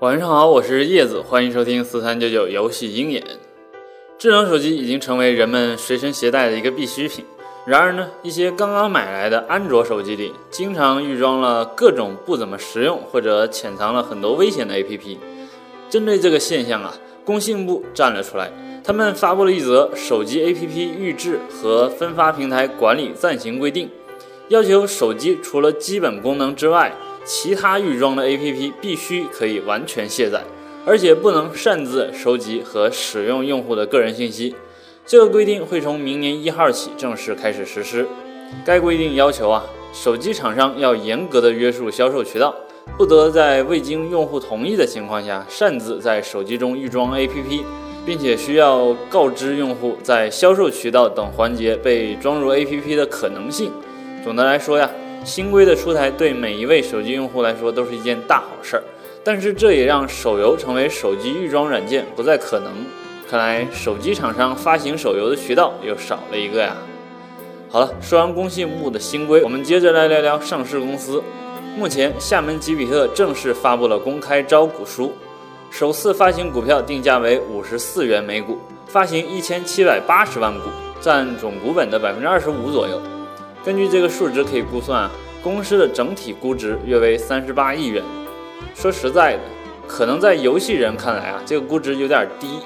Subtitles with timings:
[0.00, 3.22] 晚上好，我是叶子，欢迎收听四三九九游戏鹰眼。
[4.16, 7.22] 智能手机已经成为人们随身携带的一个必需品。
[7.66, 15.18] 然而呢，一些刚刚买来的安卓手机里，经常预装了各种不怎么实用或者潜藏了很多危险的 APP。
[15.90, 18.50] 针对这个现象啊，工信部站了出来，
[18.82, 23.90] 他们发布了一则手机 APP 预置和分发平台管理暂行规定，
[24.48, 26.90] 要求手机除了基本功能之外，
[27.24, 30.42] 其他预装的 APP 必须可以完全卸载，
[30.86, 34.54] 而且不能擅自收集和使用用户的个人信息。
[35.06, 38.06] 这个规定会从明年一号起正式开始实施。
[38.64, 42.54] 该规定要求啊，手机厂商要严格的约束销售渠道，
[42.96, 47.62] 不得在未经用户同意的情况下擅自在手机中预装 APP，
[48.04, 53.70] 并且需要告知用户在销售渠道等环节被装入 APP 的可能性。
[54.24, 54.90] 总的来说呀。
[55.24, 58.82] 新规的出台对每一位手机用户来说都是一件大好事儿，
[59.22, 62.72] 但是这也让手游成为手机预装软件不再可能。
[63.28, 66.76] 看来手机厂商发行手游的渠道又少了一个呀。
[67.68, 71.22] 好了，说完工信部的新规，我们接着来聊聊上市公司。
[71.76, 75.12] 目前，厦门吉比特正式发布了公开招股书，
[75.70, 80.68] 首次发行股票定价为五十四元每股，发行一千七百八十万股，
[81.00, 83.00] 占总股本的百分之二十五左右。
[83.62, 85.10] 根据这个数值可以估算，
[85.42, 88.02] 公司的整体估值约为三十八亿元。
[88.74, 89.40] 说实在的，
[89.86, 92.60] 可能在游戏人看来啊，这个估值有点低。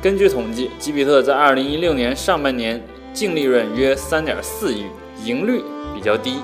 [0.00, 2.82] 根据统计，吉比特在二零一六年上半年
[3.12, 4.86] 净利润约三点四亿，
[5.22, 5.62] 盈率
[5.94, 6.36] 比较低。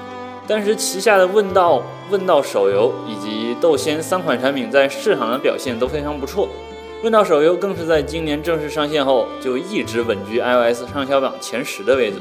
[0.46, 6.50] 但是旗下的问道、问道手游以及斗仙三款产品在市场的表现都非常不错。
[7.02, 12.18] 问道手游更是在今年正式上线后就一直稳居 iOS 畅销榜前十的位置。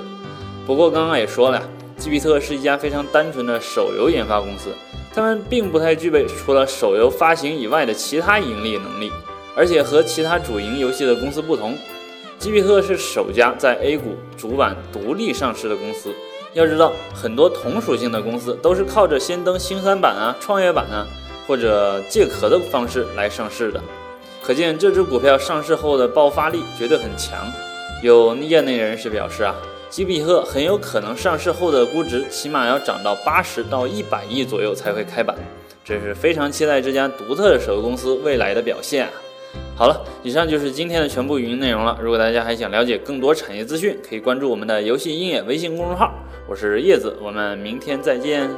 [0.65, 1.63] 不过刚刚也说了呀，
[1.95, 4.73] 吉比特是一家非常单纯的手游研发公司，
[5.13, 9.11] 他们并不太具备除了手游发行以外的其他盈利能力，
[9.55, 11.77] 而且和其他主营游戏的公司不同，
[12.39, 16.11] 吉比特是首家在 A 股主板独立上市的公司。
[16.53, 21.05] 要知道，很多同属性的公司都是靠着先登新三板啊、创业板啊，
[21.45, 23.79] 或者借壳的方式来上市的，
[24.41, 27.45] 可见这只股票上市后的爆发力绝对很强。
[28.01, 29.55] 有业内人士表示啊。
[29.95, 35.33] 吉比特很有可能上市后的估值起码要涨到八十到一百亿左右才会开板，
[35.85, 39.13] 这是非常期待这家独特的手游公司未来的表现啊！
[39.73, 41.97] 好了，以上就是今天的全部语音内容了。
[42.01, 46.13] 如果大家还想了解更多产业资讯，可以关注我们的游戏鹰眼微信公众号。
[46.45, 48.49] 我是叶子，我们明天再见。